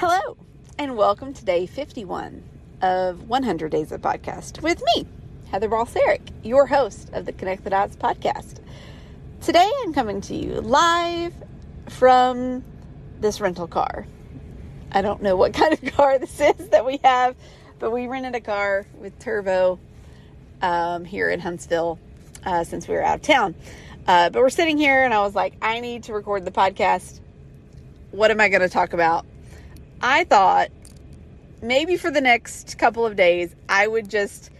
[0.00, 0.34] Hello,
[0.78, 2.42] and welcome to day 51
[2.80, 5.06] of 100 Days of Podcast with me,
[5.50, 8.60] Heather Balseric, your host of the Connect the Dots podcast.
[9.42, 11.34] Today I'm coming to you live
[11.90, 12.64] from
[13.20, 14.06] this rental car.
[14.90, 17.36] I don't know what kind of car this is that we have,
[17.78, 19.78] but we rented a car with turbo
[20.62, 21.98] um, here in Huntsville
[22.46, 23.54] uh, since we were out of town.
[24.06, 27.20] Uh, but we're sitting here, and I was like, I need to record the podcast.
[28.12, 29.26] What am I going to talk about?
[30.02, 30.70] I thought
[31.62, 34.50] maybe for the next couple of days, I would just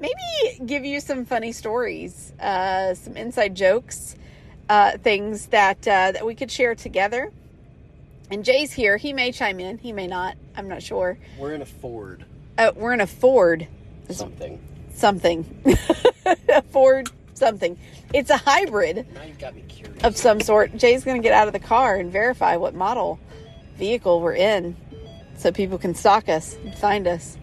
[0.00, 4.16] maybe give you some funny stories, uh, some inside jokes,
[4.68, 7.32] uh, things that uh, that we could share together.
[8.30, 8.96] And Jay's here.
[8.96, 9.78] He may chime in.
[9.78, 10.36] He may not.
[10.56, 11.16] I'm not sure.
[11.38, 12.24] We're in a Ford.
[12.58, 13.68] Uh, we're in a Ford.
[14.10, 14.60] Something.
[14.92, 15.44] Something.
[16.48, 17.78] a Ford something.
[18.14, 19.06] It's a hybrid
[19.38, 20.02] got me curious.
[20.02, 20.76] of some sort.
[20.76, 23.20] Jay's going to get out of the car and verify what model
[23.76, 24.74] vehicle we're in
[25.36, 27.36] so people can stalk us and find us.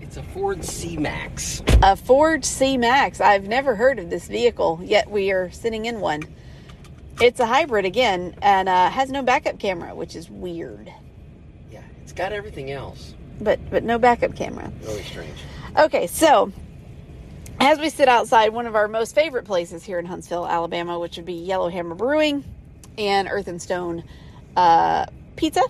[0.00, 1.62] It's a Ford C-Max.
[1.82, 3.20] A Ford C Max.
[3.20, 6.22] I've never heard of this vehicle, yet we are sitting in one.
[7.20, 10.92] It's a hybrid again and uh, has no backup camera, which is weird.
[11.70, 13.14] Yeah, it's got everything else.
[13.40, 14.72] But but no backup camera.
[14.82, 15.38] Really strange.
[15.76, 16.52] Okay, so
[17.60, 21.16] as we sit outside one of our most favorite places here in Huntsville, Alabama, which
[21.16, 22.44] would be Yellowhammer Brewing
[22.96, 24.04] and Earth and Stone
[24.56, 25.06] uh,
[25.36, 25.62] Pizza,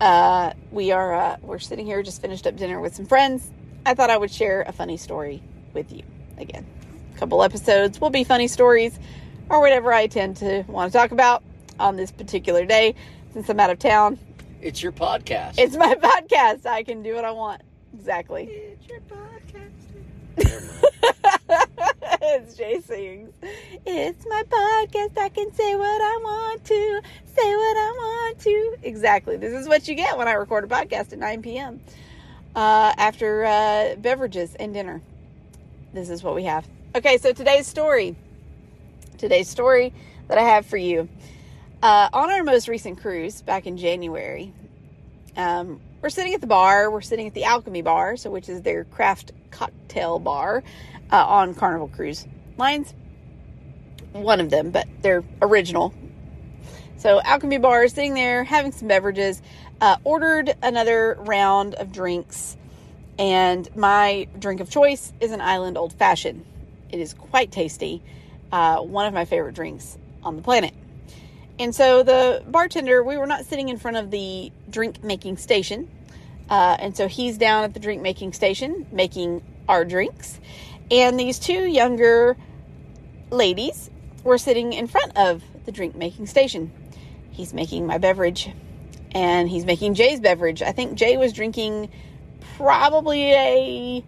[0.00, 3.50] uh, we are uh, we're sitting here, just finished up dinner with some friends.
[3.86, 5.42] I thought I would share a funny story
[5.72, 6.02] with you
[6.38, 6.66] again.
[7.14, 8.98] A couple episodes will be funny stories
[9.48, 11.42] or whatever I tend to want to talk about
[11.78, 12.94] on this particular day.
[13.32, 14.18] Since I'm out of town,
[14.60, 15.54] It's your podcast.
[15.58, 16.66] it's my podcast.
[16.66, 17.62] I can do what I want.
[17.94, 18.44] Exactly.
[18.44, 19.70] It's your podcast.
[22.30, 22.56] Mind.
[22.56, 23.32] Jay sings,
[23.86, 25.18] it's my podcast.
[25.18, 28.76] I can say what I want to, say what I want to.
[28.82, 29.36] Exactly.
[29.36, 31.80] This is what you get when I record a podcast at 9 p.m.
[32.54, 35.02] Uh, after uh, beverages and dinner.
[35.92, 36.66] This is what we have.
[36.94, 38.16] Okay, so today's story.
[39.18, 39.92] Today's story
[40.28, 41.08] that I have for you.
[41.82, 44.52] Uh, on our most recent cruise back in January,
[45.36, 46.90] um, we're sitting at the bar.
[46.90, 50.62] We're sitting at the Alchemy Bar, so which is their craft cocktail bar
[51.12, 52.94] uh, on Carnival Cruise Lines.
[54.12, 55.94] One of them, but they're original.
[56.96, 59.40] So Alchemy Bar is sitting there having some beverages.
[59.80, 62.56] Uh, ordered another round of drinks,
[63.18, 66.44] and my drink of choice is an Island Old Fashioned.
[66.90, 68.02] It is quite tasty.
[68.52, 70.74] Uh, one of my favorite drinks on the planet.
[71.60, 75.90] And so the bartender, we were not sitting in front of the drink making station.
[76.48, 80.40] Uh, and so he's down at the drink making station making our drinks.
[80.90, 82.38] And these two younger
[83.30, 83.90] ladies
[84.24, 86.72] were sitting in front of the drink making station.
[87.30, 88.48] He's making my beverage
[89.12, 90.62] and he's making Jay's beverage.
[90.62, 91.90] I think Jay was drinking
[92.56, 94.04] probably a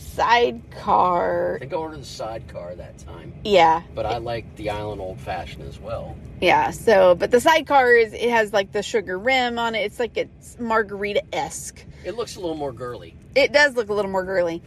[0.00, 1.56] sidecar.
[1.56, 5.20] I think I ordered the sidecar that time, Yeah, but I like the Island Old
[5.20, 6.16] Fashioned as well.
[6.40, 9.80] Yeah, so but the sidecar is it has like the sugar rim on it.
[9.80, 11.84] It's like it's margarita esque.
[12.04, 13.14] It looks a little more girly.
[13.34, 14.62] It does look a little more girly.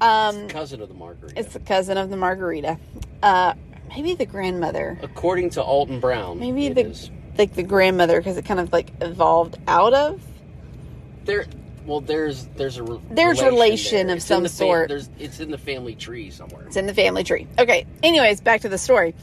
[0.00, 1.38] Um, Cousin of the margarita.
[1.40, 2.78] it's the cousin of the margarita.
[3.22, 3.54] Uh,
[3.88, 4.98] maybe the grandmother.
[5.02, 7.10] According to Alton Brown, Maybe the is.
[7.38, 10.20] like the grandmother because it kind of like evolved out of.
[11.24, 11.46] There,
[11.86, 14.16] well, there's there's a re- There's relation there.
[14.16, 14.88] of some sort.
[14.88, 16.64] There's it's in the family tree somewhere.
[16.66, 17.46] It's in the family tree.
[17.58, 17.86] Okay.
[18.02, 19.14] Anyways, back to the story.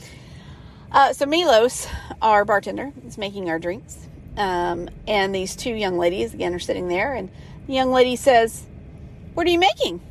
[0.91, 1.87] Uh, so Milos,
[2.21, 3.97] our bartender, is making our drinks,
[4.37, 7.29] um, and these two young ladies again are sitting there, and
[7.67, 8.67] the young lady says,
[9.33, 10.01] "What are you making?"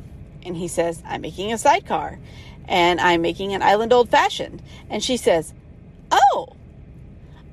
[0.42, 2.18] And he says, "I'm making a sidecar,
[2.66, 5.52] and I'm making an island old fashioned." And she says,
[6.10, 6.48] "Oh,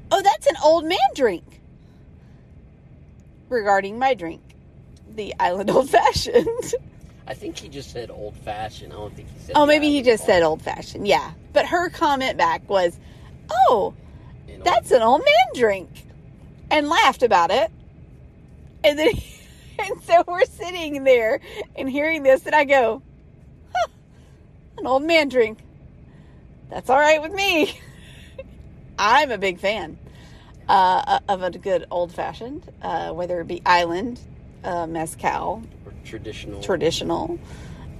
[0.10, 1.44] oh, that's an old man drink."
[3.50, 4.42] Regarding my drink,
[5.18, 6.74] the island old fashioned.
[7.28, 8.94] I think he just said old fashioned.
[8.94, 9.52] I don't think he said.
[9.56, 11.06] Oh, maybe he just Old- said old fashioned.
[11.06, 11.32] Yeah.
[11.52, 12.98] But her comment back was,
[13.50, 13.94] Oh,
[14.64, 15.90] that's an old man drink.
[16.72, 17.70] And laughed about it.
[18.84, 19.10] And then,
[19.80, 21.42] and so we're sitting there
[21.76, 23.02] and hearing this, and I go,
[23.76, 23.88] huh,
[24.78, 25.60] an old man drink.
[26.70, 27.78] That's all right with me.
[29.00, 29.98] I'm a big fan
[30.70, 34.20] uh, of a good old fashioned, uh, whether it be island,
[34.64, 36.62] uh, mezcal, or traditional.
[36.62, 37.40] traditional.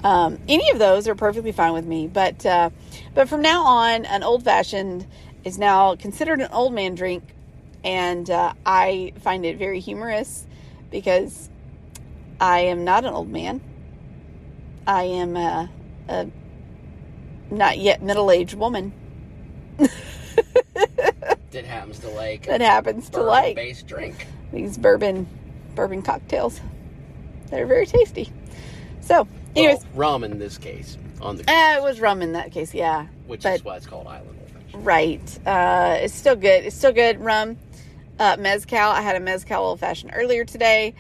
[0.04, 2.70] Um, any of those are perfectly fine with me, but uh,
[3.14, 5.08] but from now on, an old fashioned
[5.44, 7.24] is now considered an old man drink,
[7.84, 10.46] and uh, I find it very humorous
[10.92, 11.50] because
[12.40, 13.62] I am not an old man.
[14.86, 15.70] I am a,
[16.08, 16.28] a
[17.50, 18.94] not yet middle aged woman.
[21.52, 24.28] that happens to like that happens to like base drink.
[24.52, 25.28] these bourbon
[25.78, 26.60] bourbon cocktails.
[27.50, 28.30] They're very tasty.
[29.00, 29.26] So,
[29.56, 32.74] anyways, Well, rum in this case on the uh, it was rum in that case,
[32.74, 33.06] yeah.
[33.28, 34.86] which but- is why it's called Island Old Fashioned.
[34.86, 35.40] Right.
[35.48, 36.66] Uh, it's still good.
[36.66, 37.22] It's still good.
[37.22, 37.58] Rum,
[38.20, 38.78] uh, mezcal.
[38.80, 40.94] I had a mezcal old fashioned earlier today.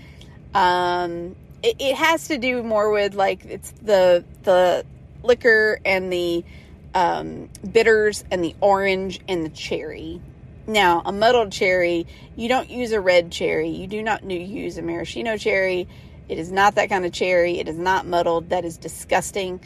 [0.53, 4.85] Um, it, it has to do more with like it's the the
[5.23, 6.45] liquor and the
[6.93, 10.21] um, bitters and the orange and the cherry.
[10.67, 12.05] Now, a muddled cherry,
[12.35, 13.69] you don't use a red cherry.
[13.69, 15.87] You do not use a maraschino cherry.
[16.27, 17.59] It is not that kind of cherry.
[17.59, 18.49] It is not muddled.
[18.49, 19.61] That is disgusting.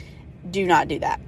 [0.50, 1.20] Do not do that.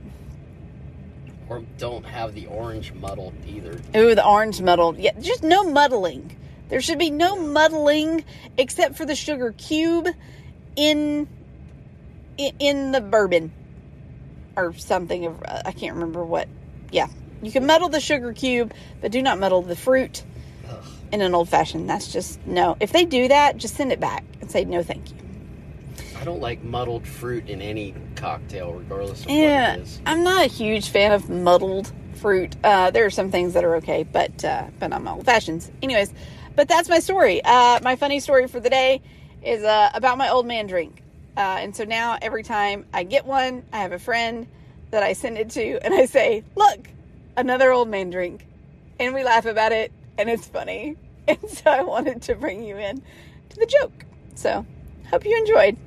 [1.50, 3.80] Or don't have the orange muddled either.
[3.96, 5.00] Ooh, the orange muddled.
[5.00, 6.38] Yeah, just no muddling.
[6.70, 8.24] There should be no muddling
[8.58, 10.08] except for the sugar cube
[10.76, 11.28] in
[12.38, 13.52] in, in the bourbon
[14.56, 15.26] or something.
[15.26, 16.48] Of uh, I can't remember what.
[16.92, 17.08] Yeah,
[17.46, 20.24] you can muddle the sugar cube, but do not muddle the fruit
[20.70, 20.84] Ugh.
[21.12, 21.90] in an old fashioned.
[21.90, 22.78] That's just no.
[22.80, 25.18] If they do that, just send it back and say no, thank you.
[26.20, 30.02] I don't like muddled fruit in any cocktail, regardless of Yeah, what it is.
[30.06, 32.56] I'm not a huge fan of muddled fruit.
[32.64, 35.70] Uh, there are some things that are okay, but uh, but I'm old fashions.
[35.82, 36.14] Anyways,
[36.56, 37.44] but that's my story.
[37.44, 39.02] Uh, my funny story for the day
[39.44, 41.04] is uh, about my old man drink.
[41.36, 44.48] Uh, and so now every time I get one, I have a friend
[44.92, 46.88] that I send it to, and I say, "Look,
[47.38, 48.46] another old man drink,"
[49.00, 50.98] and we laugh about it, and it's funny.
[51.26, 53.02] And so I wanted to bring you in
[53.50, 54.04] to the joke.
[54.36, 54.66] So
[55.10, 55.78] hope you enjoyed.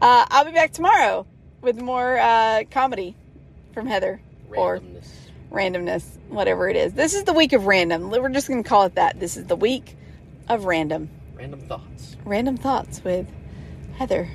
[0.00, 1.26] Uh, I'll be back tomorrow
[1.60, 3.14] with more uh, comedy
[3.74, 5.08] from Heather or Randomness.
[5.50, 6.94] randomness, whatever it is.
[6.94, 8.08] This is the week of random.
[8.08, 9.20] We're just going to call it that.
[9.20, 9.94] This is the week
[10.48, 11.10] of random.
[11.34, 12.16] Random thoughts.
[12.24, 13.26] Random thoughts with
[13.96, 14.26] Heather.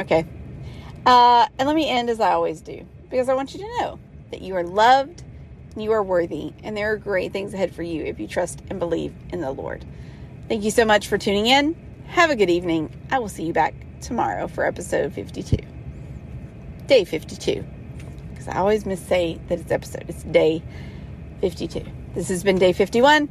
[0.00, 0.26] Okay.
[1.06, 3.98] Uh, and let me end as I always do because I want you to know
[4.32, 5.22] that you are loved,
[5.80, 8.78] you are worthy, and there are great things ahead for you if you trust and
[8.78, 9.84] believe in the Lord.
[10.48, 11.76] Thank you so much for tuning in.
[12.08, 12.90] Have a good evening.
[13.10, 15.56] I will see you back tomorrow for episode 52.
[16.86, 17.64] Day 52.
[18.30, 20.04] Because I always missay that it's episode.
[20.08, 20.62] It's day
[21.40, 21.84] 52.
[22.14, 23.30] This has been day 51.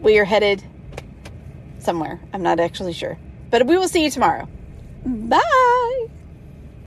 [0.00, 0.62] We are headed
[1.78, 2.20] somewhere.
[2.32, 3.18] I'm not actually sure.
[3.50, 4.48] But we will see you tomorrow.
[5.04, 6.08] Bye.